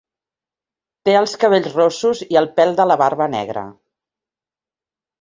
Té 1.09 1.13
els 1.19 1.35
cabells 1.43 1.69
rossos 1.77 2.23
i 2.31 2.41
el 2.43 2.51
pèl 2.59 2.75
de 2.83 2.91
la 2.95 3.01
barba 3.05 3.31
negre. 3.39 3.67